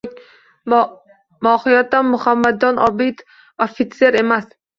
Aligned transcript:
Mohiyatan 1.47 2.09
Muhammadjon 2.15 2.81
Obidov 2.87 3.69
ofitser 3.69 4.21
emas 4.25 4.51